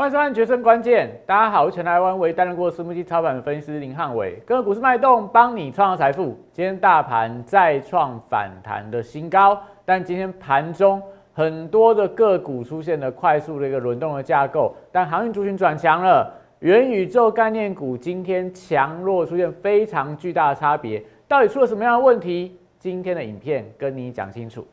[0.00, 6.34] 欢迎收看《决胜关键》，大家好，我是全台湾唯一担任过私募基操盘的分析师林汉伟，跟着股市脉动，帮你创造财富。
[6.54, 11.02] 今天大盘再创反弹的新高，但今天盘中
[11.34, 22.56] 很多的个股出现了快速的一个轮动的架构，但航运族群转强了，元宇宙概念股今天强弱出现非常巨大的差别，到底出了什么样的问题？
[22.78, 24.66] 今天的影片跟你讲清楚。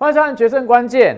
[0.00, 1.16] 欢迎收看《决胜关键》。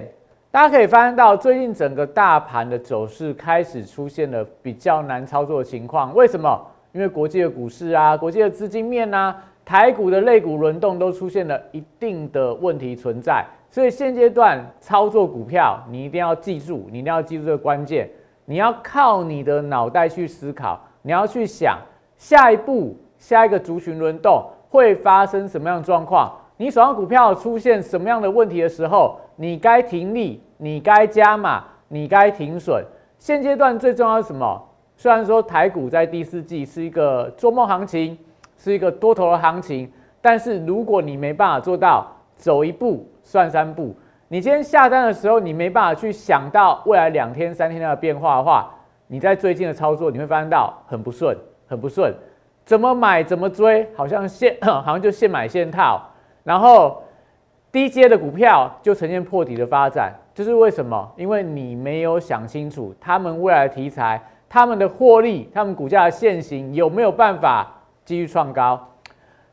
[0.50, 6.14] 大家可以发现到，最近整个大盘的走势开始出现了比较难操作的情况。
[6.14, 6.58] 为什么？
[6.92, 13.44] 因为国际的股市啊，国际的资金面啊，台股的类股轮动都出现了一定的问题存在。
[13.70, 18.08] 所以现阶段操作股票，你一定要记住，你一定要记住这个关键。
[18.46, 21.76] 你要靠你的脑袋去思考，你要去想
[22.16, 26.34] 下一步、下一个族群轮动会发生什么样的状况。
[26.60, 32.84] 你手上股票出现什么样的问题的时候，你该停利，你该加码，你该停损。
[33.18, 34.62] 现阶段最重要是什么？
[34.94, 38.18] 虽然说台股在第四季是一个做梦行情，
[38.58, 43.96] 是一个多头的行情，但是如果你没办法做到走一步算三步，
[44.28, 48.70] 你今天下单的时候，你没办法去想到未来两天、三天的变化的话，
[49.06, 51.34] 你在最近的操作你会发现到很不顺，
[51.66, 52.12] 很不顺。
[52.66, 56.06] 怎么买怎么追，好像现好像就现买现套。
[56.42, 57.02] 然后
[57.72, 61.08] 低阶的股票就呈现破底的发展，就是为什么？
[61.16, 67.70] 因为你没有想清楚他们未来的题材、他们的获利、他们股价的现形有没有办法
[68.04, 68.88] 继续创高。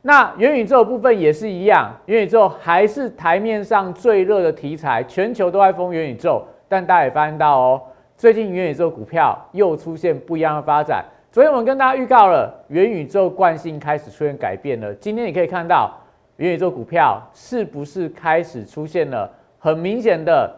[0.02, 6.42] 那元宇宙部分也是一样，元宇宙还是台面上最热的题材，全球都在封元宇宙。
[6.68, 7.82] 但大家也发现到哦，
[8.16, 11.04] 最近元宇宙股票又出现不一样的发展。
[11.30, 14.92] 昨天我们跟大家预告了，元宇宙惯性开始出现改变了。
[14.94, 15.92] 今天你可以看到。
[16.38, 19.28] 元宇宙股票是不是开始出现了
[19.58, 20.48] 很明显的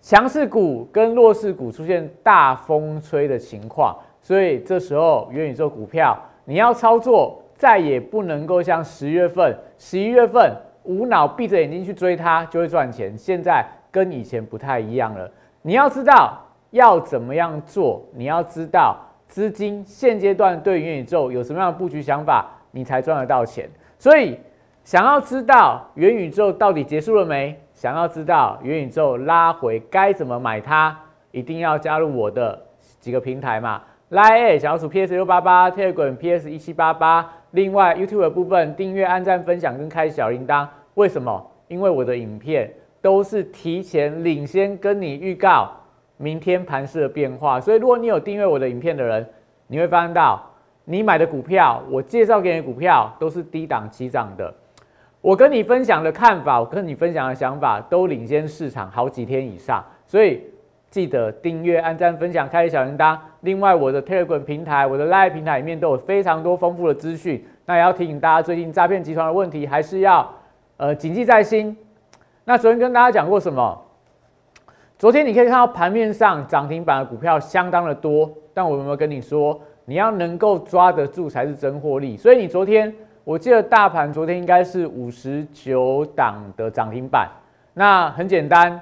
[0.00, 3.94] 强势股跟弱势股出现大风吹的情况？
[4.22, 10.50] 所以这时候元宇宙股票你要操作，再也不能够像十月份、十一月份
[10.84, 13.14] 无脑闭着眼睛去追它就会赚钱。
[13.18, 15.30] 现在跟以前不太一样了。
[15.60, 16.38] 你要知道
[16.70, 18.96] 要怎么样做，你要知道
[19.28, 23.68] 资金现阶段对元宇宙有什么样的布局想法，你才赚得到钱。
[23.98, 24.38] 所以。
[24.84, 27.58] 想要知道元宇宙到底结束了没？
[27.72, 30.94] 想要知道元宇宙拉回该怎么买它？
[31.30, 32.60] 一定要加入我的
[33.00, 33.80] 几个平台嘛
[34.10, 37.32] ，Line 小鼠 PS 六八八，Telegram PS 一七八八。
[37.52, 40.68] 另外 YouTube 的部分订阅、按赞、分享跟开小铃铛。
[40.94, 41.50] 为什么？
[41.68, 45.70] 因为我的影片都是提前领先跟你预告
[46.18, 49.26] 明天盘势的变化，所以如果你有订阅我的影片的人，
[49.66, 50.42] 你会发现到
[50.84, 54.52] 你买的股票，我介绍给你的股票都是低档起涨的。
[55.24, 60.42] 我跟你分享的看法，我跟你分享的想法都领先市场好几天以上，所以
[60.90, 63.16] 记得订阅、按赞、分享、开小铃铛。
[63.40, 67.42] 另外，我的 Telegram 平台、我的 Live 平台里面都有非常多丰富的资讯。
[67.64, 70.30] 那也要提醒大家，最近诈骗集团的问题还是要
[70.76, 71.74] 呃谨记在心。
[72.44, 73.82] 那昨天跟大家讲过什么？
[74.98, 82.14] 昨天你可以看到盘面上涨停板的股票相当的多，但我有没有跟你说，你要能够抓得住才是真获利？
[82.14, 82.94] 所以你昨天。
[83.24, 87.26] 我记得大盘昨天应该是五十九档的涨停板，
[87.72, 88.78] 那很简单，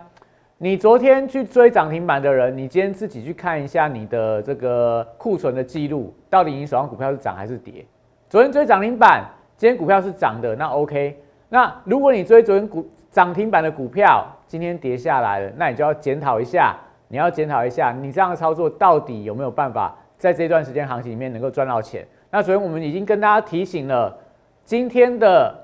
[0.58, 7.86] 你昨天去追涨停板的人，你今天自己去看一下你的这个库存的记录，到底你手上股票是涨还是跌？
[8.28, 9.24] 昨天追涨停板，
[9.56, 11.16] 今天股票是涨的，那 OK。
[11.48, 16.76] 那如果你追昨天股涨停板的股票，今天跌下来了，那你就要检讨一下，
[17.06, 22.04] 你要检讨一下，你这样的操作到底有没有办法在这段时间行情里面能够赚到钱？
[22.28, 24.18] 那昨天我们已经跟大家提醒了。
[24.64, 25.54] 今天的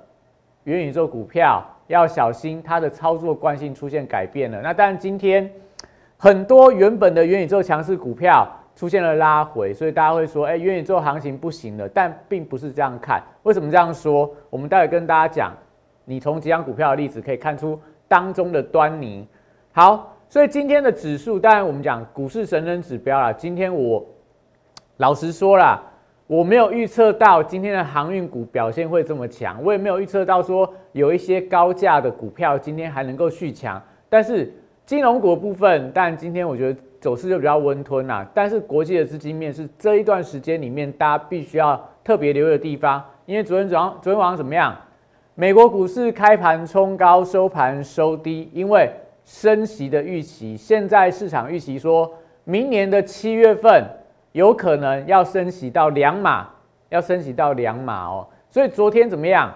[0.64, 4.60] 元宇宙股票要小心，它的操作惯性出现改变了。
[4.60, 5.50] 那当然，今天
[6.16, 13.22] 很多原本的元宇宙强势股票出现了拉回，所以大家会说：“哎，元宇宙行情不行了。”但并不是这样看。
[13.44, 14.28] 为什么这样说？
[14.50, 15.54] 我们待会跟大家讲。
[16.04, 17.78] 你从几张股票的例子可以看出
[18.08, 19.26] 当中的端倪。
[19.72, 23.32] 好，所以今天的指数，当然我们讲股市神人指标了。
[23.32, 24.04] 今天我
[24.96, 25.82] 老实说了。
[26.28, 33.82] 我没有预测到今天的航运股表现会这么强，我也没有预测到说有一些高价的股票今天还能够续强。
[34.10, 34.52] 但是
[34.84, 38.30] 金融股部分，但今天我觉得走势就比较温吞啦。
[38.34, 44.76] 但是国际的资金面是这一段时间里面大家必须要特别留意的地方，因为昨天早上昨天晚上怎么样？
[45.34, 48.90] 美国股市开盘冲高，收盘收低，因为
[49.24, 52.12] 升息的预期，现在市场预期说
[52.44, 53.82] 明年的七月份
[54.38, 56.48] 有可能要升息到两码，
[56.90, 58.24] 要升息到两码哦。
[58.48, 59.52] 所以昨天怎么样？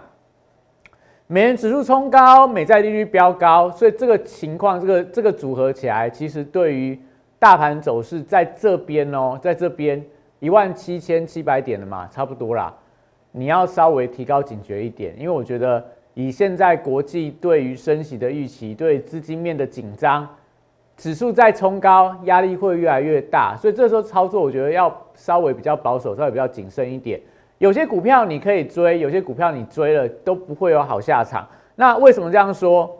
[1.28, 7.00] 美元指数冲高，美债利率飙高，所以这个情况，这个这个组合起来，其实对于
[7.38, 10.04] 大盘走势在这边哦，在这边
[10.40, 12.74] 一万七千七百点了嘛，差不多啦。
[13.30, 15.82] 你要稍微提高警觉一点，因为我觉得
[16.14, 20.28] 以现在国际对于升息的预期，对资金面的紧张，
[20.96, 27.20] 指数再冲高，压力会越来越大，所以这时候操作，我觉得要稍微比较保守，稍微比较谨慎一点。
[27.58, 31.46] 有些股票你可以追，有些股票你追了都不会有好下场。
[31.76, 32.98] 那为什么这样说？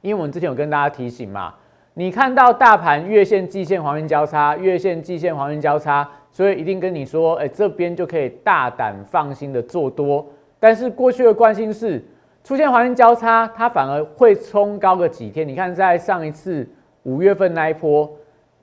[0.00, 1.54] 因为我们之前有跟大家提醒嘛，
[1.94, 10.24] 你看到大盘月线、季线黄金交叉，月线、季线黄金交叉，所以一定跟你说，哎，这边就可以大胆放心的做多。
[10.60, 12.04] 但是过去的惯性是
[12.44, 15.46] 出现黄金交叉，它反而会冲高个几天。
[15.46, 16.68] 你看在上一次
[17.08, 18.10] 五月份那一波。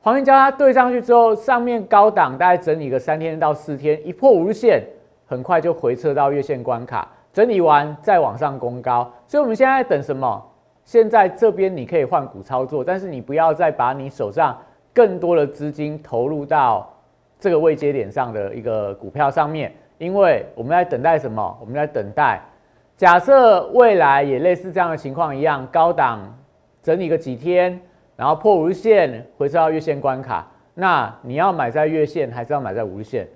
[0.02, 4.84] 黄金交叉对上去之后，上面高档大概整理个三天到四天，一破五日线。
[5.28, 10.40] 很快就回撤到月线关卡，整理完再往上攻高，所以我们现在等什么？
[10.84, 14.56] 现在这边你可以换股操作，但是你不要再把你手上
[14.94, 16.88] 更多的资金投入到
[17.40, 21.58] 这个位接点上的一个股票上面，因为我们在等待什么？
[21.60, 22.40] 我们在等待，
[22.96, 26.22] 假设未来也类似这样的情况一样，高档
[26.84, 27.82] 整理个几天，
[28.16, 33.28] 然后破五日线回撤到月线关卡，那你要买在月线还是要买在五日线？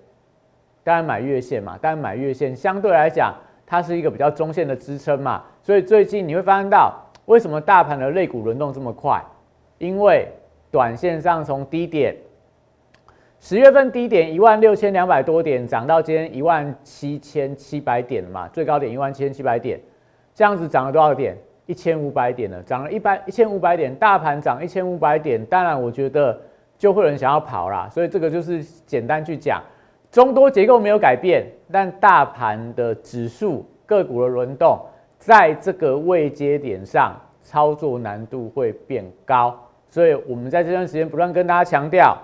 [0.83, 3.35] 当然买月线嘛，当然买月线相对来讲，
[3.65, 6.93] 它是一个比较中线的支撑嘛，所以最近你会发现到
[7.25, 9.21] 为什么大盘的肋骨轮动这么快？
[9.77, 10.27] 因为
[10.71, 12.15] 短线上从低点
[13.39, 19.79] 十月份低点一万六千两百多点涨到今天一万七千七百点嘛，最高点一万七千七百点，
[20.33, 21.37] 这样子涨了多少点？
[21.69, 26.36] 一千五百点了，涨了一百一千五百点，大盘涨一千五百点，当然我觉得
[26.80, 29.62] 就会有人想要跑啦，所以这个就是简单去讲。
[30.10, 34.80] 中多结构没有改变，但大盘的指数个股的轮动，
[35.19, 39.56] 在这个位阶点上操作难度会变高，
[39.92, 42.18] 所以我们在这段时间不断跟大家强调，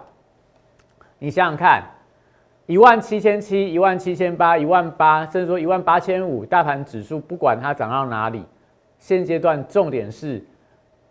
[1.20, 1.84] 你想想看，
[2.66, 8.44] 一万七千七、一万七千八、一万八，甚至说一万八千五，大盘指数不管它涨到哪里，
[9.06, 10.44] 现阶段重点是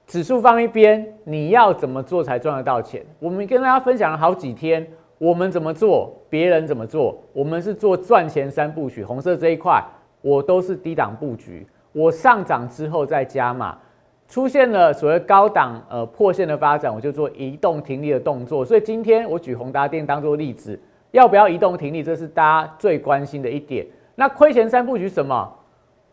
[0.05, 3.00] 指数放一边，你要怎么做才赚得到钱？
[3.20, 4.85] 我们跟大家分享了好几天。
[5.17, 6.12] 我们怎么做？
[6.29, 7.17] 别人怎么做？
[7.32, 9.05] 我们是做赚钱三部曲。
[9.05, 9.81] 红色这一块，
[10.23, 11.64] 我都是低档布局。
[11.93, 13.79] 我上涨之后再加码，
[14.26, 18.64] 出现了所谓高档呃破线的发展，我就做移动停利的动作。
[18.64, 20.76] 所以今天我举宏达电当做例子，
[21.12, 22.02] 要不要移动停利？
[22.02, 23.87] 这是大家最关心的一点。
[24.17, 25.49] 那亏钱三部曲什么？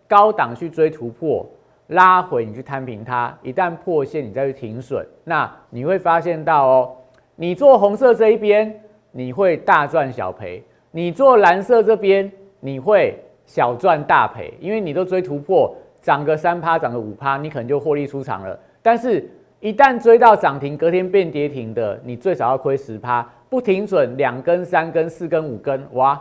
[0.07, 1.43] 高档去追突破，
[1.91, 5.07] 拉回你去摊平它，一旦破线你再去停损。
[5.23, 6.97] 那你会发现到哦，
[7.37, 8.77] 你做红色这一边。
[9.13, 18.57] 你会大赚小赔，你做蓝色这边你会小赚大赔，因为你都追突破，涨个三趴，涨个五趴，你可能就获利出场了。
[18.81, 19.29] 但是，
[19.59, 26.17] 一旦追到涨停，隔天变跌停的，你最少要亏十趴，不停损两根、三根、四根、五根，哇，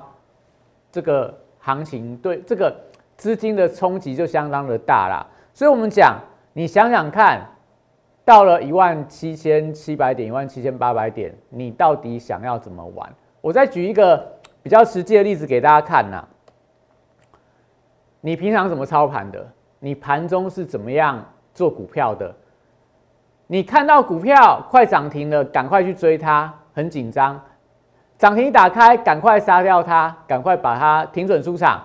[0.90, 2.75] 这个行情对这个
[3.17, 5.25] 资金的冲击就相当的大啦。
[5.52, 6.19] 所以我们讲，
[6.52, 7.47] 你想想看。
[8.23, 13.13] 到了一万七千七百点、一万七千八百点，你到底想要怎么玩？
[13.41, 14.24] 我再举一个
[14.63, 16.24] 比较实际的例子给大家看呐。
[18.20, 19.44] 你平常怎么操盘的？
[19.81, 21.24] 你盘中是怎么样
[21.55, 22.32] 做股票的？
[23.48, 27.41] 你看到股票快涨停了，赶快去追它，很紧张。
[28.17, 31.82] 涨停打开，赶快杀掉它，赶快把它停准出场。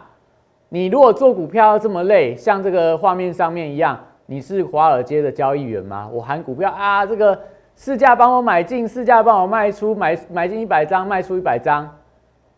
[0.69, 3.99] 你如果做股票这么累，像这个画面上面一样。
[4.27, 6.09] 你是华尔街的交易员吗？
[6.11, 7.39] 我喊股票啊，这个
[7.75, 11.87] 市价帮我买进，市价帮我卖出，买买进一百张，卖出一百张。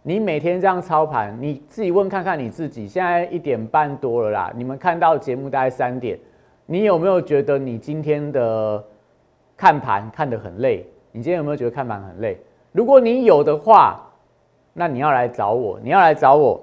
[0.02, 2.88] 你每天这样操盘，你自己问看看你自己。
[2.88, 6.18] 现在一点半多了啦，你们看到节目大概三点，
[6.66, 8.82] 你有没有觉得你今天的
[9.58, 10.88] 看盘看得很累？
[11.12, 12.40] 你今天有没有觉得看盘很累？
[12.72, 14.02] 如果你有的话，
[14.72, 16.62] 那你要来找我，你要来找我，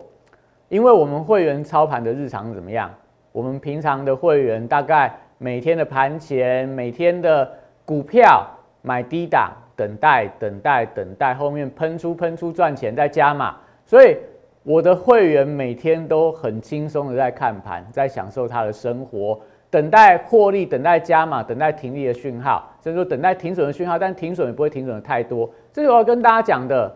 [0.74, 2.90] 因为我们会员操盘的日常怎么样？
[3.30, 7.48] 我们平常的会员大概每天的盘前、每天的
[7.84, 8.44] 股票
[8.82, 13.54] 买低档，等待、等待、等待，后面喷出、喷出赚钱再加码。
[13.86, 14.16] 所以
[14.64, 19.40] 我的会员每天都很轻松的在看盘，在享受他的生活，
[19.70, 25.48] 等待获利、等待加码、等待停利的讯号，甚至说等待停损的讯号，但停损也不会停损的太多。
[25.72, 26.92] 这是我要跟大家讲的。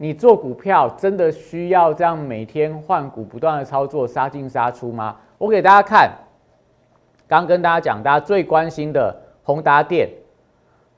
[0.00, 5.16] 你做股票真的需要这样每天换股、不断的操作、杀进杀出吗？
[5.36, 6.10] 我给大家看，
[7.26, 10.08] 刚跟大家讲，大家最关心的宏达电。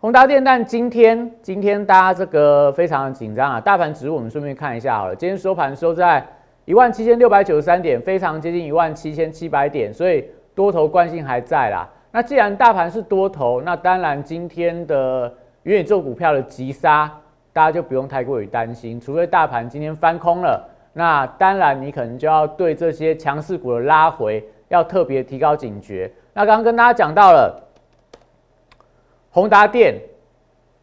[0.01, 6.27] 宏达电，但今天今天大家这个非常的紧张啊，大盘指数我们顺便看一下好了，今天收盘收在
[6.67, 11.89] 一万七千六百九十三点，非常接近一万七千七百点，所以多头惯性还在啦。
[12.13, 17.11] 那既然大盘是多头，那当然今天的元宇宙股票的急杀，
[17.53, 26.13] 大家就不用太过于担心，除非大盘今天翻空了，那当然你可能就要对这些强势股的拉回要特别提高警觉。
[26.33, 27.67] 那刚刚跟大家讲到了。
[29.33, 29.95] 宏达电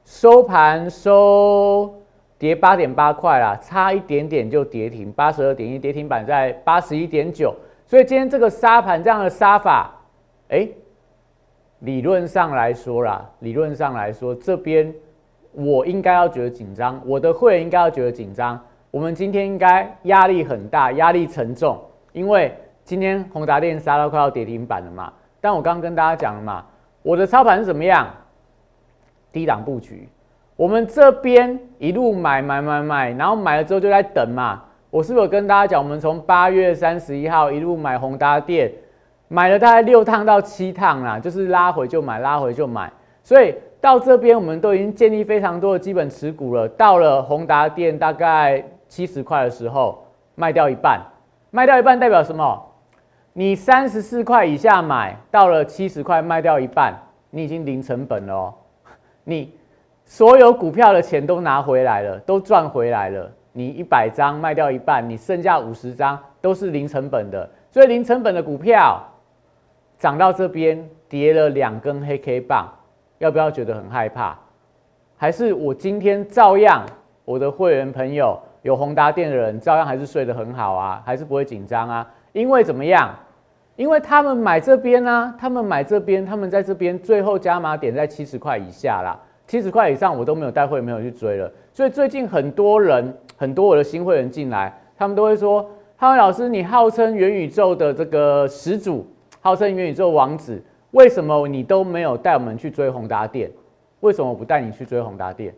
[0.06, 1.94] 收盘收
[2.38, 7.54] 跌八点八块啦，差一点点就跌停，八十二点一，跌停板在八十一点九，
[7.86, 9.94] 所以今天这个杀盘这样的杀法，
[10.48, 10.66] 哎，
[11.80, 14.96] 理论上来说啦，理论上来说，这边
[15.58, 18.60] 我应该要觉得紧张，我的会员应该要觉得紧张，
[18.92, 21.80] 我们今天应该压力很大，压力沉重，
[22.14, 25.12] 因为今天宏达电杀到快要跌停板了嘛，
[25.42, 26.64] 但我刚刚跟大家讲了嘛，
[27.02, 28.08] 我的操盘是怎么样？
[29.32, 30.08] 低档布局，
[30.56, 34.64] 我们这边一路买买买买，然后买了之后就在等嘛。
[34.90, 38.72] 我是不是有跟大家讲，我们从八月三十一号一路买宏达电，
[39.28, 42.92] 买了大概六趟到七趟啦，就是拉回就买，拉回就买。
[43.22, 46.68] 所以到这边我们都已经建立非常多的基本持股了。
[46.70, 50.04] 到了宏达电大概七十块的时候，
[50.36, 51.02] 卖掉一半，
[51.52, 52.64] 卖掉一半代表什么？
[53.34, 56.94] 你三十四块以下买到了七十块，卖掉一半，
[57.30, 58.54] 你已经零成本了哦。
[59.24, 59.54] 你
[60.04, 63.32] 所有股票的钱都拿回来了，都赚回来了。
[63.54, 67.48] 你一百张卖掉一半，你剩下五十张都是零成本的。
[67.70, 69.04] 所以零成本的股票
[70.00, 72.68] 涨到这边跌了两根黑 K 棒，
[73.20, 74.38] 要不要觉得很害怕？
[75.18, 76.86] 还是我今天照样，
[77.26, 82.08] 我的会员朋友有宏达店的人照样还是睡得很好啊，还是不会紧张啊？
[82.34, 83.14] 因为怎么样？
[83.76, 91.52] 因为他们买这边呢，他们买这边，他们在这边最后加码点在七十块以下啦，七十块以上我都没有带会没有去追了。
[91.74, 95.64] 所以最近很多人，很多我的新会员进来，他们都会说：，
[95.96, 99.06] 汉文老师，你号称元宇宙的这个始祖，
[99.42, 100.60] 号称元宇宙王子，
[100.98, 103.52] 为什么你都没有带我们去追宏达电？
[104.00, 105.54] 为什么我不带你去追宏达电？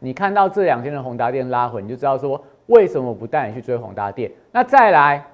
[0.00, 4.30] 你看到这两天的宏达电拉回，你就知道说为什么我不带你去追宏达电？
[4.50, 5.24] 那再来。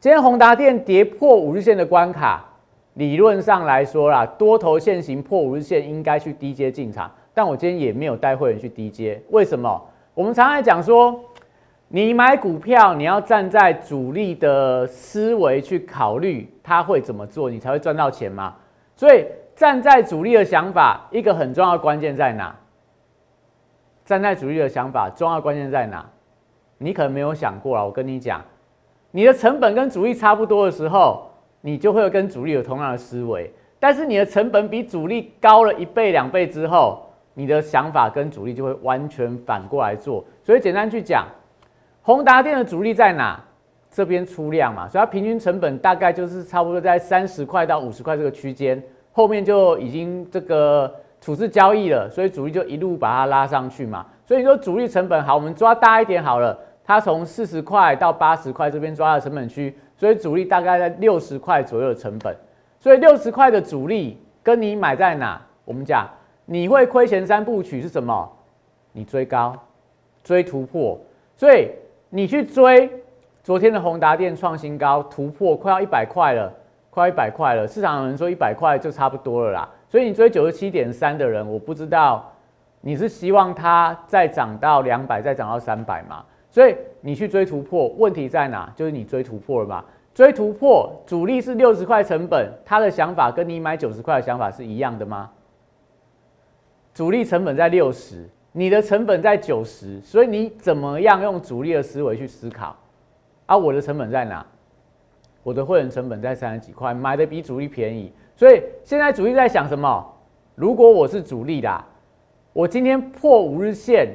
[0.00, 2.44] 今天宏达电跌破五日线的关卡，
[2.94, 9.80] 理论上来说啦，多头线型破五日线应该去低阶进场，但我今天也没有带会员去低阶，为什么？
[10.12, 11.20] 我们常常讲说，
[11.92, 18.54] 你买股票你要站在主力的思维去考虑他会怎么做，你才会赚到钱嘛。
[18.94, 22.54] 所以站在主力的想法，一个很重要的关键在哪？
[24.04, 26.08] 站在主力的想法，重要关键在哪？
[26.78, 28.40] 你可能没有想过啊，我跟你讲。
[29.10, 31.28] 你的成本跟主力差不多的时候，
[31.60, 33.52] 你就会跟主力有同样的思维。
[33.80, 37.04] 但是你的成本比主力高了一倍两倍之后，
[37.34, 40.24] 你的想法跟主力就会完全反过来做。
[40.44, 41.26] 所以简单去讲，
[42.10, 43.40] 宏达电的主力在哪？
[43.88, 48.80] 这边出量嘛，所以它平均成本大概就是差不多在三十块到五十块这个区间，
[49.12, 54.06] 后面就已经这个处置交易了，所以主力就一路把它拉上去嘛。
[54.24, 56.56] 所以说主力成本好，我们抓大一点好了。
[56.84, 62.36] 它从四十块到八十块这边抓的成本区，所以主力大概在六十块左右的成本。
[62.78, 65.40] 所以六十块的主力跟你买在哪？
[65.64, 66.08] 我们讲
[66.44, 68.28] 你会亏钱三部曲是什么？
[68.92, 69.56] 你追高，
[70.24, 70.98] 追突破。
[71.36, 71.70] 所以
[72.10, 72.90] 你去追
[73.42, 76.52] 昨天的宏达电创新高，突破快要一百块了，
[76.90, 77.66] 快一百块了。
[77.66, 79.68] 市场有人说一百块就差不多了啦。
[79.88, 82.30] 所以你追九十七点三的人，我不知道
[82.80, 86.24] 你是希望它再涨到两百，再涨到三百吗？
[86.50, 88.70] 所以你去追突破，问题在哪？
[88.74, 89.84] 就是你追突破了嘛？
[90.12, 95.30] 追突破，主力是六十块成本，他的想法跟你买九十块的想法是一样的吗？
[96.92, 102.76] 主力成本在六十，你的成本在九十，所以你怎么样用主力的思维去思考？
[103.46, 104.44] 啊，我的成本在哪？
[105.42, 110.04] 我的会员成本在三十几块，买的比主力便宜，所以现在主力在想什么？
[110.54, 111.84] 如果我是主力啦，
[112.52, 114.08] 我今天破五日线，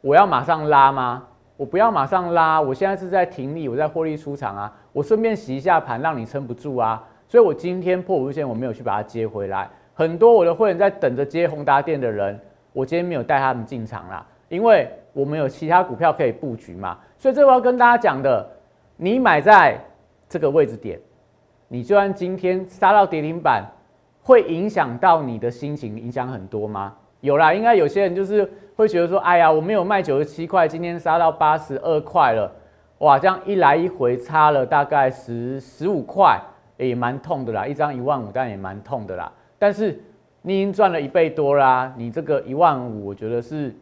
[0.00, 1.26] 我要马上拉吗？
[1.56, 9.68] 我不要马上拉，我现在是在停利，我在获利出场啊，我顺便洗一下盘，让你撑不住啊，所以我今天破五日线，我没有去把它接回来。
[9.92, 12.40] 很多我的会员在等着接宏达电的人，
[12.72, 16.98] 我今天没有带他们进场啦，因为我们有其他股票可以布局嘛。
[17.18, 18.46] 所以这我要跟大家讲的，
[18.96, 19.78] 你买在
[20.28, 20.98] 这个位置点，
[21.68, 23.64] 你就算今天杀到跌停板，
[24.22, 26.94] 会影响到你的心情，影响很多吗？
[27.20, 32.50] 有啦，应该有些人就是会觉得说，哎呀，我没有卖九十七块，今天杀到八十二块了，
[32.98, 36.40] 哇，这样一来一回差了大概十十五块，
[36.78, 39.30] 也蛮痛的啦，一张一万五，但也蛮痛的啦。
[39.58, 40.00] 但是
[40.42, 43.74] 你已经赚了一倍多啦，你这个一万五，我觉得是，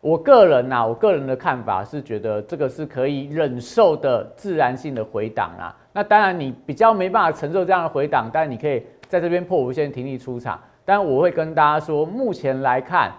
[0.00, 5.76] 我个人呐，我个人的看法是觉得这个是可以忍受的自然性的回档啊。
[5.92, 10.58] 那当然你比较没办法承受这样的回档，但你可以在这边破无限停利出场。
[10.86, 13.12] 但我会跟大家说，目前来看，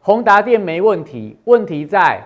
[0.00, 2.22] 宏达电没问题，问题在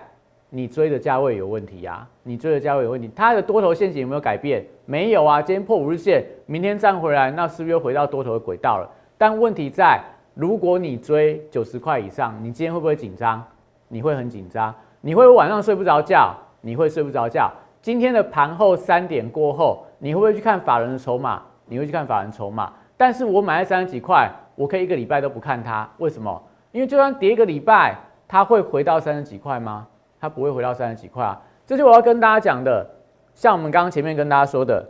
[0.49, 4.65] 你追的价位有问题啊，你追的价位有问题，它的多头陷阱有没有改变？
[4.85, 8.89] 没有啊，今天破五日线，明天站回来，那是不是又回到多头的轨道了？
[9.21, 10.01] 但问题在，
[10.33, 13.43] 如果你追九十块以上，你今天会不会紧张？
[13.87, 17.51] 你会很紧张，你会晚上睡不着觉，你会睡不着觉。
[17.83, 21.39] 今天的盘后三点过后，你会不会去看法人的筹码？
[21.65, 22.73] 你会去看法人筹码？
[22.97, 26.41] 但是我买在三十几块，我可以一个礼拜都不看它，为什么？
[26.71, 27.95] 因为就算跌一个礼拜，
[28.27, 29.85] 它会回到三十几块吗？
[30.19, 31.39] 它不会回到三十几块啊。
[31.67, 32.89] 这就我要跟大家讲的，
[33.35, 34.83] 像我们刚刚前面跟大家说的，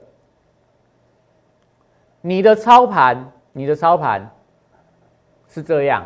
[2.22, 3.30] 你的操盘。
[3.53, 4.29] 你的操盘
[5.48, 6.05] 是这样，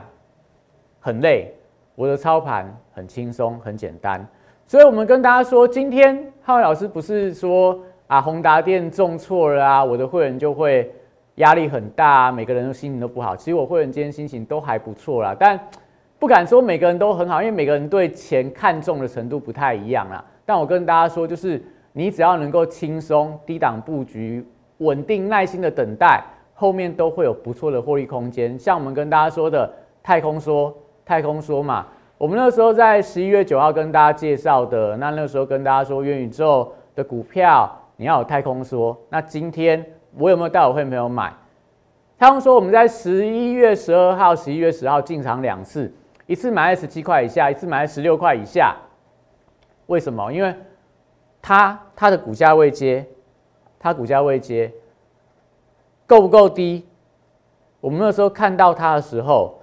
[0.99, 1.53] 很累。
[1.95, 4.25] 我的操盘很轻松，很简单。
[4.67, 10.91] 所以，我们跟大家说，今天浩伟老师不是说啊，宏达店中错了啊，我的会员就会
[11.35, 13.35] 压力很大，啊每个人的心情都不好。
[13.35, 15.57] 其实我会员今天心情都还不错啦，但
[16.17, 20.25] 不敢说每个人都很好，因为每个人对钱看重的程度不太一样啦。
[20.45, 24.45] 但我跟大家说，就是你只要能够轻松低档布局，
[24.79, 26.23] 稳定耐心的等待。
[26.57, 29.69] 后面都会有不错的获利空间，像我们跟大家说的
[30.01, 30.73] 太空梭，
[31.05, 31.85] 太空说嘛，
[32.17, 39.85] 我们那时候在十一月九号跟大家介绍的，那那时候跟大家说元宇宙的股票你要有太空说，那今天
[40.17, 41.33] 我有没有带我会员朋友买？
[42.17, 45.93] 太空说我们在十一月十二号、十一月十号进场两次，
[46.25, 48.73] 一次买在十七块以下，一次买在十六块以下，
[49.87, 50.31] 为什么？
[50.31, 50.55] 因为
[51.41, 53.05] 它它的股价未接，
[53.77, 54.71] 它股价未接。
[56.07, 56.85] 够不够低？
[57.81, 59.59] 我们那时候看到它的时候，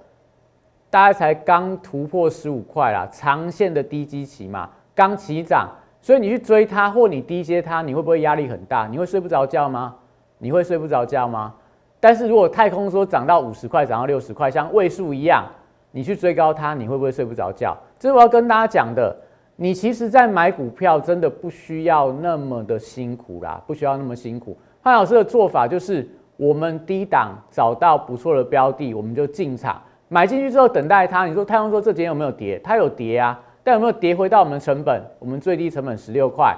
[0.89, 5.69] 大概才刚突破十五块啦，长线的低基期嘛，刚起涨，
[6.01, 8.87] 所以你去追它或你低接它，你会不会压力很大？
[8.87, 9.95] 你会睡不着觉吗？
[10.37, 11.53] 你会睡不着觉吗？
[11.99, 15.45] 但是如果太空说涨到五十块，涨到六十块，像位数一样，
[15.91, 17.77] 你去追高它，你会不会睡不着觉？
[17.99, 19.15] 这是我要跟大家讲的。
[19.55, 24.57] 你其实，在买股票真的不需要那么的辛苦啦，不需要那么辛苦。
[24.81, 26.09] 潘老师的做法就是。
[26.37, 31.25] 我们低档找到不错的标的，我们就进场买进去之后等待它。
[31.25, 32.59] 你说太阳说这几天有没有跌？
[32.63, 35.01] 它有跌啊，但有没有跌回到我们成本？
[35.19, 36.57] 我们最低成本十六块，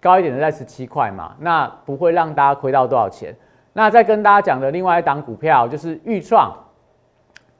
[0.00, 3.34] 高一点的在十七块嘛，那不会让大家亏到多少钱。
[3.72, 6.52] 那再跟大家讲的另外一档股票就是豫创，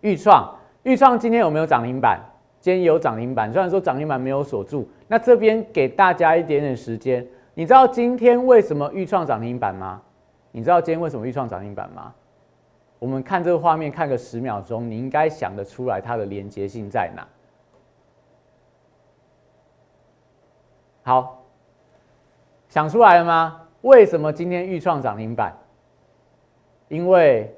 [0.01, 2.21] 豫创，豫创今天有没有涨停板？
[2.61, 4.87] 今天有涨停板，虽然说涨停板没有锁住。
[5.09, 10.03] 那这边给大家一点点时间，你知道今天为什么豫创涨停板吗？
[10.53, 12.13] 你知道今天为什么预创涨停板吗？
[12.99, 17.27] 我们看这个画面看个十秒钟，你应该想得出来它的连接性在哪？
[21.03, 21.43] 好，
[22.69, 23.63] 想出来了吗？
[23.83, 25.57] 为什么今天预创涨停板？
[26.89, 27.55] 因为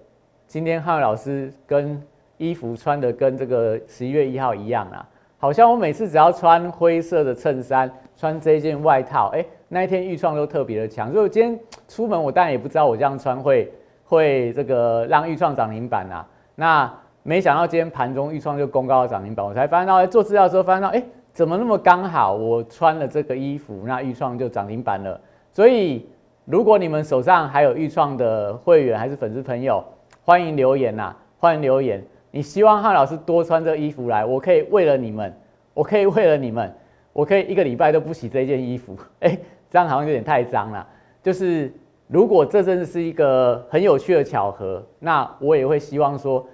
[0.47, 2.01] 今天汉老师跟
[2.37, 9.45] 衣服穿的跟这个十一月一号一样啊，好像我每次只要穿灰色的衬衫，穿这件外套，哎。
[9.75, 11.59] 那一天预创都特别的强，所以我今天
[11.89, 13.73] 出门，我当然也不知道我这样穿会
[14.05, 16.29] 会这个让预创涨停板啊。
[16.55, 25.19] 那没想到今天盘中预创就攻高了涨停板，我才发现到在做资料的时候发现到，哎，怎么那么刚好我穿了这个衣服，那预创就涨停板了。
[25.55, 26.07] 所以
[26.45, 29.83] 如果你们手上还有预创的会员还是粉丝朋友，
[30.23, 32.05] 欢迎留言呐，欢迎留言。
[32.31, 35.35] 你希望汉老师多穿这衣服来，我可以为了你们，
[35.73, 36.71] 我可以为了你们，
[37.15, 39.39] 我可以一个礼拜都不洗这件衣服，哎。
[39.73, 40.87] 这样好像有点太脏了。
[41.23, 41.73] 就是
[42.09, 46.47] 如果这真的是一个很有趣的巧合，那我也会希望说，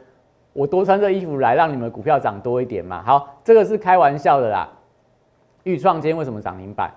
[0.53, 3.03] 我多穿这衣服来让你们股票涨多一点嘛。
[3.03, 4.69] 好，这个是开玩笑的啦。
[5.65, 6.95] 豫创今天为什么涨停板？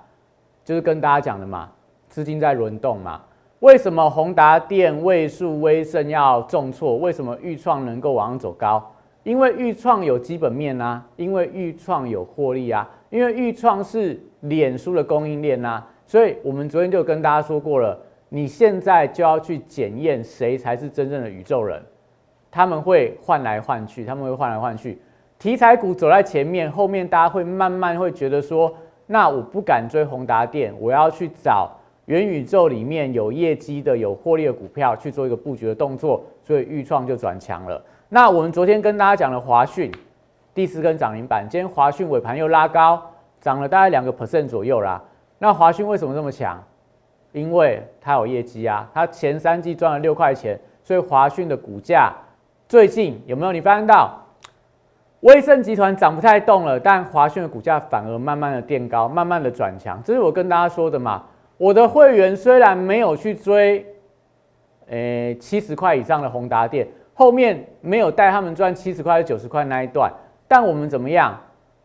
[0.63, 1.71] 就是跟大家讲的嘛，
[2.07, 3.19] 资金在轮动嘛。
[3.61, 6.97] 为什么宏达电、位数、威盛要重挫？
[6.97, 8.93] 为什么豫创能够往上走高？
[9.23, 15.87] 因为豫创有基本面啊，因为豫创有获利啊，因为豫创是脸书的供应链啊。
[16.11, 17.97] 所以我们昨天就跟大家说过了，
[18.27, 21.81] 你现在就要去检验谁才是真正的宇宙人，
[22.51, 25.01] 他们会换来换去，他们会换来换去。
[25.39, 28.75] 题材股走在前面，后面大家会慢慢会觉得说，
[29.07, 31.71] 那我不敢追宏达电，我要去找
[32.07, 37.81] 元宇宙里面有业绩的、有获利的股票去做一个布局的动作，所以预创就转强了。
[38.09, 39.89] 那我们昨天跟大家讲的华讯
[40.53, 43.01] 第四根涨停板，今天华讯尾盘又拉高，
[43.39, 45.01] 涨了大概两个 percent 左右啦。
[45.43, 46.63] 那华讯为什么这么强？
[47.31, 52.13] 因为它有业绩啊，它前三季赚了六块钱，所以华讯的股价
[52.69, 54.23] 最近有没有你发现到，
[55.21, 59.99] 威盛集团涨不太动了，但华讯的股价反而慢慢的垫高，慢慢的转强。
[60.03, 61.23] 这是我跟大家说的嘛。
[61.57, 63.83] 我的会员虽然没有去追，
[64.89, 70.13] 诶七十块以上的宏达电，后面没有带他们赚七十块、九十块那一段，
[70.47, 71.35] 但我们怎么样？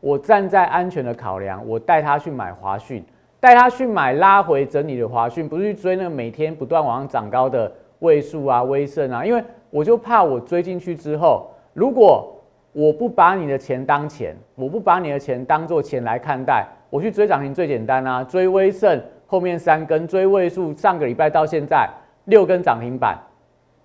[0.00, 3.02] 我站在安全的考量，我带他去买华讯，
[3.40, 9.44] 带他去买拉回整理的华讯，不是去追那个每天不断往上涨高的位数啊、威盛啊，因为。
[9.68, 12.34] 我就怕我追进去之后，如果
[12.72, 21.86] 我不把你的钱当钱，我不把你的钱当做钱来看待，我去追涨停最简单啊，追威盛后面三根，追位数上个礼拜到现在
[22.26, 23.18] 六根涨停板，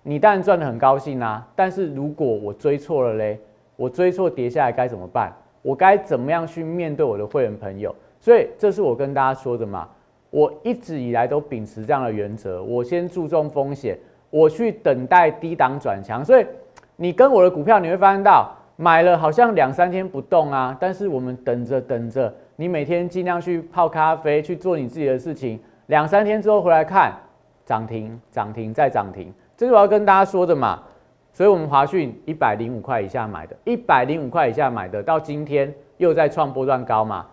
[0.02, 1.46] 你当然赚得很高兴啊。
[1.54, 3.38] 但是如果我追错了嘞，
[3.76, 5.30] 我追错跌下来该怎么办？
[5.60, 7.94] 我该怎么样去面对我的会员朋友？
[8.22, 9.88] 所以这是我跟大家说的嘛，
[10.30, 13.98] 我一直以来都秉持这样的原则，我先注重风险。
[14.30, 16.46] 我去等待低档转强，所以
[16.96, 27.12] 你跟我的股票你会发现到买了好像两三天不动啊，但是我们等着等着，你每天尽量去泡咖啡去做你自己的事情，两三天之后回来看
[27.66, 30.80] 涨停涨停再涨停，这是我要跟大家说的嘛。
[31.34, 37.26] 所以我们华讯一百零五块以下买的，一百零五块以下买的，到今天又在创波段高嘛。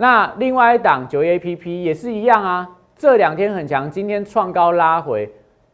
[0.00, 5.28] 那另外一档九 A P P 也是一样啊，这两天很强，今天创高拉回。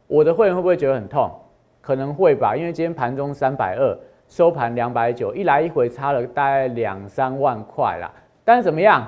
[0.06, 1.30] 我的会员会不会觉得很痛？
[1.82, 3.94] 可能会吧，因为今天盘中三百二，
[4.26, 8.10] 收盘两百九，一来一回差了大概两三万块啦。
[8.46, 9.06] 但是怎么样？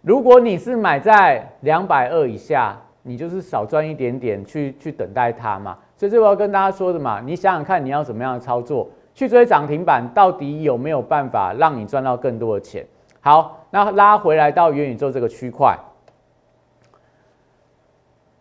[0.00, 5.76] 如果你是买在两百二以下，你就是少赚一点点，去去等待它嘛。
[5.96, 12.86] 所以这我要跟大家说的嘛，你想想看，你要怎么样的操作去追涨停板，到底有没有办法让你赚到更多的钱？
[13.20, 15.78] 好，那拉回来到元宇宙这个区块。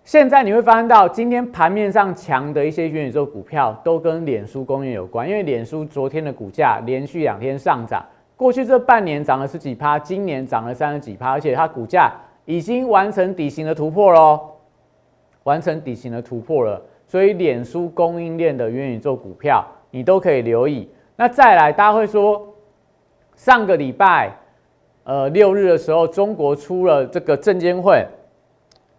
[0.04, 8.04] 现在你会发现到，今天盘面上强的一些元宇宙股票都跟脸书供应有关，因为脸书昨天的股价连续两天上涨，
[8.36, 12.12] 过去这半年涨了十几趴，今年涨了三十几趴，而且它股价
[12.46, 14.50] 已经完成底型的突破喽，
[15.44, 20.90] 完成底型的突破了，所以脸书供应链的元宇宙股票你都可以留意。
[21.16, 22.52] 那再来，大家会说，
[23.36, 24.36] 上个礼拜，
[25.04, 28.06] 呃六日的时候，中国出了这个证监会。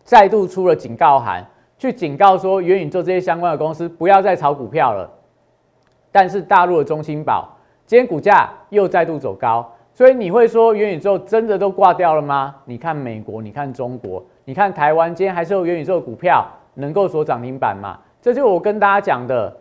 [0.03, 1.47] 再度出了警告函，
[1.79, 5.09] 去警告说元宇宙这些相关的公司不要再炒股票了。
[6.11, 7.49] 但是大陆的中芯宝
[7.87, 12.57] 今天股价又再度走高，所以你会说元宇宙真的都挂掉了吗？
[12.65, 17.97] 你看美国，你看中国，你看台湾，今天还是有元宇宙的股票能够锁涨停板吗？
[18.21, 19.57] 这就是我跟大家讲的，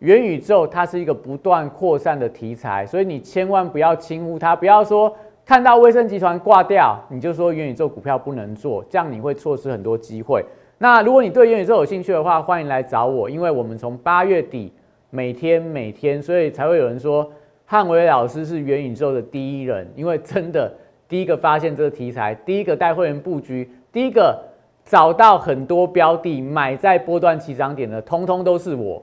[0.00, 5.14] 元宇宙它是一个不断扩散的题材，所以你千万不要轻忽它，不要说。
[5.44, 10.44] 看到威盛集团挂掉，你就说元宇宙股票不能做，这样你会错失很多机会。
[10.78, 14.72] 那如果你对元宇宙有兴趣的话，欢迎来找我，因为我们从八月底
[15.10, 17.28] 每天每天，所以才会有人说
[17.66, 20.72] 汉伟老师是元宇宙的第一人，因为真的
[21.08, 24.40] 第一个发现这个题材，第一个带会员布局，第一个
[24.84, 29.02] 找到很多标的买在波段起涨点的，通通都是我。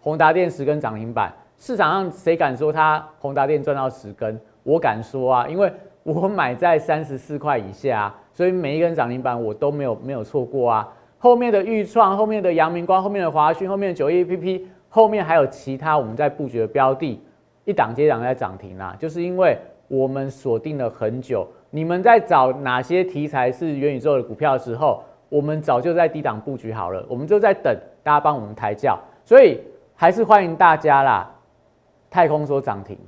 [0.00, 4.40] 宏达电十根涨停板，市场上谁敢说他宏达电赚到十根？
[4.62, 10.88] 我敢说啊，因为我买在三十四块以下，所以每一根涨停板我都没有没有错过啊。
[11.18, 17.20] 后面的豫创、后面的阳明光、后面的华讯、后面的九一 A P P，后面还有其他我们在布局的标的，
[17.64, 18.96] 一档接档在涨停啦。
[18.98, 29.60] 就是因为我们锁定了很久，你们在找哪些题材是元宇宙的股票的时候，我们早就在低档布局好了，我们就在等大家帮我们抬轿，所以
[29.94, 31.30] 还是欢迎大家啦。
[32.08, 32.98] 太空说涨停。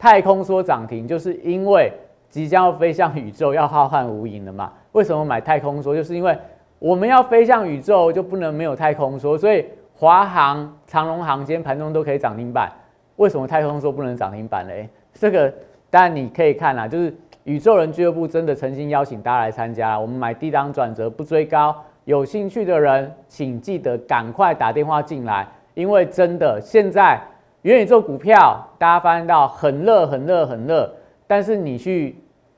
[0.00, 1.92] 太空说涨停，就是因为
[2.30, 4.72] 即将要飞向宇宙，要浩瀚无垠了嘛？
[4.92, 5.94] 为什么买太空说？
[5.94, 6.34] 就是因为
[6.78, 9.36] 我们要飞向宇宙，就不能没有太空说。
[9.36, 9.62] 所以
[9.94, 12.72] 华航、长龙航今天盘中都可以涨停板，
[13.16, 14.88] 为什么太空说不能涨停板嘞？
[15.12, 15.52] 这个
[15.90, 20.00] 当然你可以看啦，就是宇宙人俱乐部真的诚心邀请大家来参加。
[20.00, 27.20] 我们买低档转折不追高，有兴趣的人请记得赶快打电话进来，因为真的现在。
[27.62, 30.90] 元宇宙股票，大家发现到很热、很热、很热，
[31.26, 32.16] 但是你去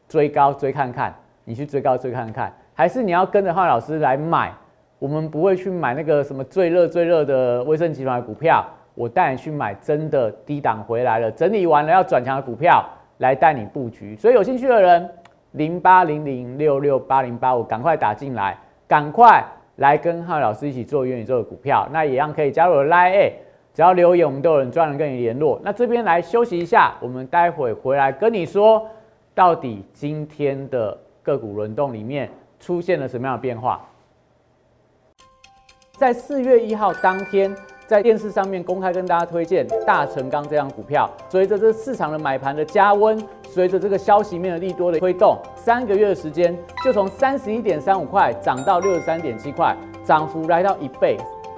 [0.08, 1.12] 追高追看看，
[1.44, 4.52] 你去追高追看看，还是你要跟着浩老师来买？
[5.00, 12.88] 我们不会去买那个什么最热最热的威盛集团的股票，我带你去买真的低档回来了，整理完了要转强的股票
[13.18, 14.14] 来带你布局。
[14.14, 15.10] 所以有兴趣的人，
[15.50, 19.44] 零八零零六六八零八五，赶快打进来，赶快
[19.76, 23.32] 来跟浩老师一起做元宇宙的股票，那一样可以加入 Line。
[23.74, 25.61] 只要留言，我们都有人专人跟你联络。
[25.62, 28.87] 那这边来休息一下，我们待会回来跟你说，
[29.35, 32.30] 到底今天的个股轮动里面
[32.61, 33.80] 出现了什么样的变化？
[35.92, 37.54] 在四月一号当天。
[37.85, 51.18] 在电视上面公开跟大家推荐大成钢这样股票，随着这市场的买盘的加温，随着这个消息面的利多的推动，三个月的时间就从三十一点三五块涨到六十三点七块，涨幅来到一倍，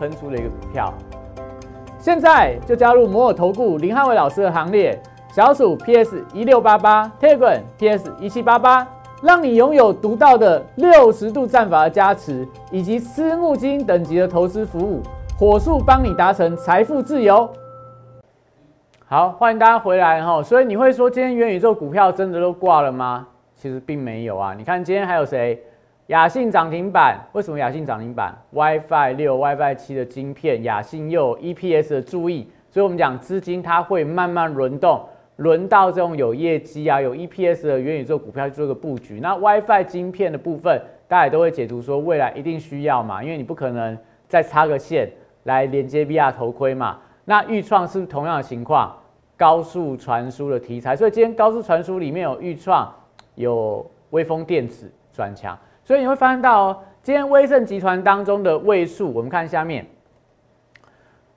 [0.00, 0.92] 喷出了一个股票。
[1.98, 4.98] 现在就加入摩尔投顾林汉伟老师的行列，
[5.30, 8.88] 小鼠 PS 一六八八，Telegram PS 一七八八。
[9.22, 15.02] 让你拥有独到的六十度战法的加持，以及私募基金等级的投资服务，
[15.38, 17.46] 火速帮你达成财富自由。
[19.04, 20.42] 好，欢迎大家回来哈。
[20.42, 23.26] 所以你会说，今天元宇宙股票真的都挂了吗？
[23.54, 24.54] 其实并没有啊。
[24.56, 25.62] 你看今天还有谁？
[26.10, 27.20] 雅信涨停板。
[27.34, 32.50] 为什么雅信涨停板？WiFi 六、WiFi 七的晶片，雅信又 EPS 的注意。
[32.68, 35.00] 所以我们讲资金它会慢慢轮动。
[35.36, 39.20] 轮到这种有业绩啊、有 EPS 的元宇宙股票去做个布局。
[39.20, 43.96] 那 WiFi 晶片的部分，大家也都会解读说未来一定需要嘛，因为你不可能
[44.26, 45.08] 再插个线
[45.44, 46.98] 来连接 VR 头盔嘛。
[47.24, 48.92] 那预创是同样的情况，
[49.36, 52.92] 高速传输的题材，所以今天高速传输里面有预创、
[53.36, 55.56] 有微风电子转强，
[55.90, 59.84] 所以你会发现到哦，今天威盛集团当中的位数，我们看下面。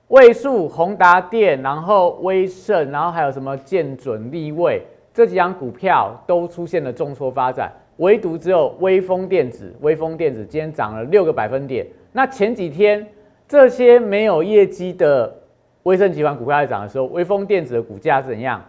[0.06, 4.80] 位数、宏达电，然后威盛，然后还有什么建准、立位
[5.12, 11.84] 这几张股票都出现了重挫发展，唯独只有微风电子，微风电子今天涨了六个百分点。
[12.12, 13.04] 那前几天
[13.48, 15.36] 这些没有业绩的
[15.82, 18.64] 威盛集团股票在涨的时候，微风电子的股价怎样？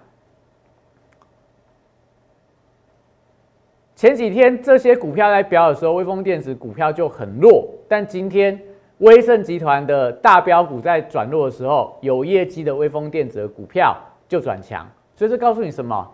[3.95, 8.59] 前几天这些股票在飙的时候，微风电子股票就很弱，但今天。
[8.99, 13.93] 威盛集团的大标股在转弱的时候，有业绩的微风电子的股票
[14.25, 16.09] 就转强，所以这告诉你什么？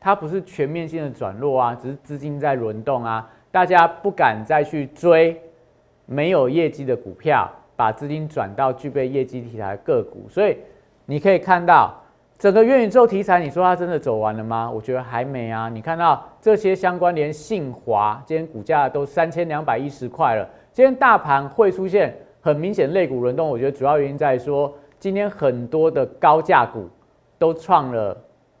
[0.00, 5.40] 它不是全面性的转弱啊，只是资金在轮动啊，大家不敢再去追
[6.06, 10.26] 没有业绩的股票，把资金转到具备业绩题材的个股。
[10.28, 10.56] 所以
[11.06, 11.94] 你可以看到
[12.44, 14.70] 整个元宇宙题材，你说它真的走完了吗？
[14.70, 15.70] 我觉得还没啊。
[15.70, 22.14] 你看到这些相关联，信华今天股价都三千两百一十块了，今天大盘会出现。
[22.42, 26.86] 很明显，肋股轮动，我觉得主要原因在说，今天很多的高价股
[27.38, 28.14] 都创了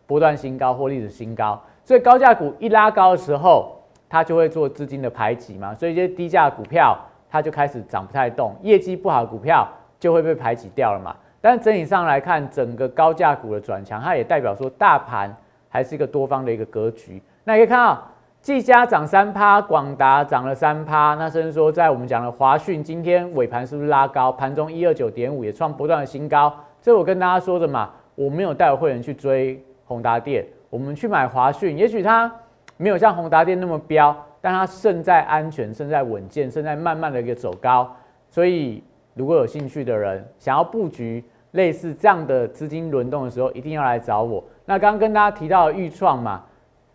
[0.06, 3.76] 波段新高或历史新高，所以高价股一拉高的时候，
[4.08, 9.68] 它就会做资金的排挤嘛，所以一些低价股票它就开始涨不太动，业绩不好的股票
[10.00, 11.14] 就会被排挤掉了嘛。
[11.44, 15.30] 但整体上来看，整个高价股的转强，它也代表说大盘
[15.68, 17.20] 还是一个多方的一个格局。
[17.44, 18.02] 那可以看到。
[18.40, 21.14] 技嘉涨三趴，广达涨了三趴。
[21.14, 24.30] 那甚至说，在我们讲的华讯，今天尾盘是不是拉高？
[24.30, 26.54] 盘中一二九点五也创不断的新高。
[26.82, 31.74] 这我跟大家说的嘛，我没有带会员去追宏达电，我们去买华讯。
[31.74, 32.30] 也许它
[32.76, 37.90] 没有像宏达电那么飙，但它胜在安全，胜在稳健，胜在慢慢的一个走高。
[38.28, 41.24] 所以如果有兴趣的人，想要布局
[41.54, 44.42] 类似这样的资金轮动的时候，一定要来找我。
[44.64, 46.42] 那刚跟大家提到预创嘛，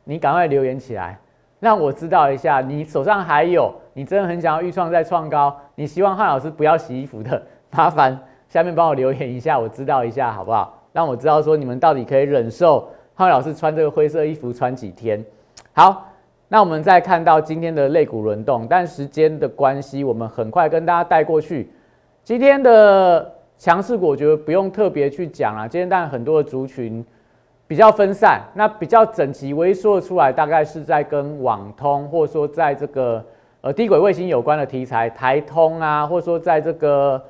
[0.06, 1.20] 你赶快留言起来。
[1.60, 7.42] 让我知道一下，你手上还有，你真的很想要预创再创高，你希望汉老师不要洗衣服的，
[7.72, 8.18] 麻烦
[8.48, 10.82] 下面帮我留言一下，我知道一下好不好？
[10.94, 15.24] 让我知道说你们到底可以忍受汉老师穿这个灰色衣服穿几天。
[15.74, 16.08] 好，
[16.48, 21.70] 那我们再看到今天的肋骨轮动，但时间的关系，我们很快跟大家带过去。
[22.24, 25.70] 今天的强势股，我觉得不用特别去讲了。
[25.70, 27.06] 今天当然很多的族群。
[27.68, 33.24] 比较分散，那比较整齐微缩出来，大概是在跟网通，或者说在这个
[33.62, 37.24] 呃低轨卫星有关的题材，台通啊，或者说在这个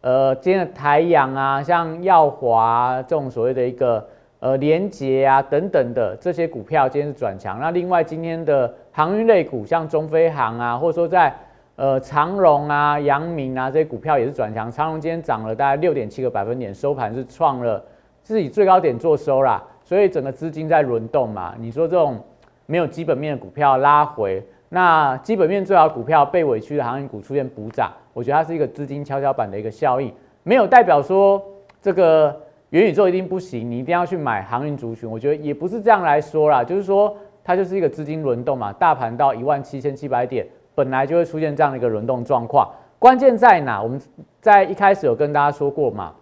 [0.00, 4.06] 呃今天的台阳啊，像耀华这种所谓的一个
[4.38, 7.58] 呃连接啊等等的这些股票，今天是转强。
[7.58, 11.34] 那另外今天的航运类股，像中飞航啊，或者说在
[11.78, 14.68] 呃长荣啊、阳明啊这些股票也是转强。
[14.70, 17.82] 长荣今天涨了大概六点七个百分点，收盘是创了。
[18.24, 21.54] 是以最高点做收啦，所以整个资金在轮动嘛。
[21.58, 22.20] 你说这种
[22.66, 30.12] 没有基本面的股票拉回，那基本面最好股票被委屈的航运股出现补涨，我觉得它是一个资金跷跷板的一个效应，
[30.42, 31.42] 没有代表说
[31.80, 32.38] 这个
[32.68, 35.10] 元宇宙一定不行，你一定要去买航运族群。
[35.10, 38.70] 我觉得也不是这样来说啦，就是说它就是一个资金轮动嘛。
[38.74, 40.46] 大盘到一万七千七百点，
[40.78, 42.70] 本来就会出现这样的一个轮动状况。
[43.00, 43.82] 关键在哪？
[43.82, 44.00] 我们
[44.40, 46.12] 在一开始有跟大家说过嘛。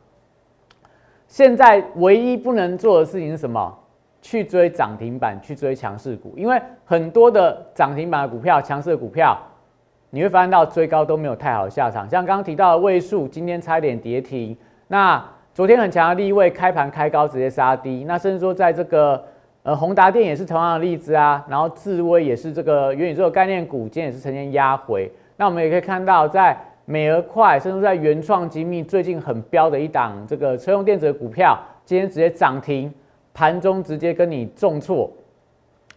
[1.29, 3.79] 现在唯一不能做的事情是什么？
[4.23, 6.33] 去追涨停板，去追强势股。
[6.39, 9.39] 因为很多的涨停板的股票、强势的股票，
[10.09, 12.09] 你会发现到追高都没有太好的下场。
[12.09, 14.57] 像刚刚提到的位数，今天差一点跌停。
[14.89, 18.05] 那昨天很强的立位，开盘开高直接杀低。
[18.05, 19.23] 那甚至说在这个
[19.67, 21.45] 呃宏达电也是同样的例子啊。
[21.49, 25.11] 然后智威也是这个元宇宙概念股，今天也是呈现压回。
[25.37, 32.95] 那我们也可以看到，在美而快，甚至在原创精密最近很标的一档这个车用电子的股票，今天直接涨停，
[33.35, 35.11] 盘中直接跟你重挫，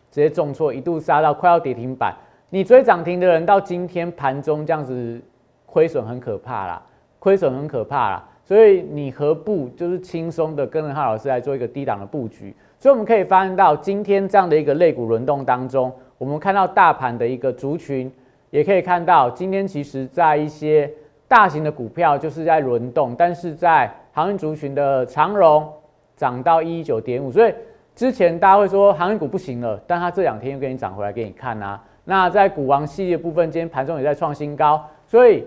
[0.09, 2.11] 直接重挫，一度杀到快要跌停板。
[2.49, 5.21] 你追涨停的人，到今天盘中这样子
[5.67, 6.81] 亏损很可怕啦，
[7.19, 8.27] 亏损很可怕啦。
[8.43, 12.55] 所以你何不就是轻松的跟着哈老师来做一个低档的布局？
[12.79, 18.11] 所以我们可以发现到今天这样的一个类股轮动当中，我们看到大盘的一个族群。
[18.51, 20.91] 也可以看到，今天其实在一些
[21.27, 25.71] 大型的股票就是在轮动，但是在航运族群的长荣
[26.17, 27.53] 涨到一一九点五，所以
[27.93, 31.79] 之前大家会说航运股不行了，但它这两天又给你涨回来给你看啊。
[32.05, 35.45] 那在股王系列部分，今天盘中也在创新高，所以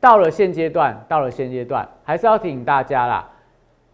[0.00, 3.28] 到了现阶段，到了现阶段还是要提醒大家啦，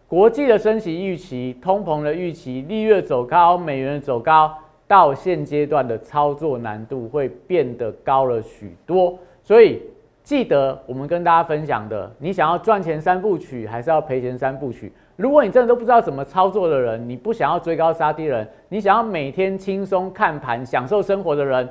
[0.07, 4.53] 国际的升息预期、通膨的预期、利率走高、美元走高。
[4.87, 9.81] 到现阶段的操作难度会变得高了许多，所以
[10.21, 14.93] 记得我们跟大家分享的，你想要赚钱三部曲，还是要赔钱三部曲？
[15.15, 21.67] 如果你真的都不知道怎么操作的人，你不想要追高杀低人，你想要每天轻松看盘、享受生活的人，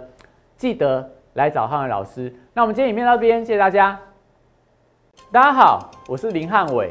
[0.56, 2.34] 记得来找汉伟老师。
[2.52, 3.96] 那我们今天影片到这边，谢谢大家。
[5.30, 6.90] 大家好，我是林汉伟，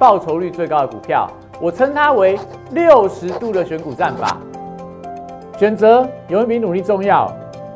[0.00, 1.28] 报酬率最高的股票。
[1.60, 2.38] 我称它为
[2.70, 4.38] 六十度的选股战法。
[5.58, 7.30] 选择永远比努力重要。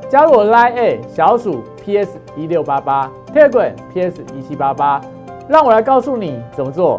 [0.09, 5.01] 加入我 Line A 小鼠 PS 一六八八，Telegram PS 一七八八，
[5.49, 6.99] 让我来告诉你怎么做。